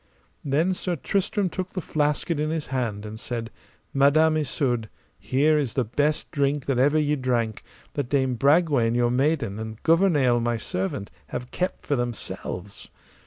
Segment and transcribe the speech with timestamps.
[0.43, 3.51] Then Sir Tristram took the flasket in his hand, and said,
[3.93, 4.89] Madam Isoud,
[5.19, 7.61] here is the best drink that ever ye drank,
[7.93, 12.89] that Dame Bragwaine, your maiden, and Gouvernail, my servant, have kept for themselves.